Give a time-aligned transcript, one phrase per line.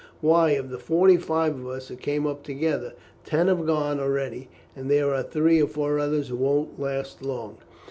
[0.19, 4.49] Why, of the forty five of us who came up together, ten have gone already;
[4.75, 7.57] and there are three or four others who won't last long.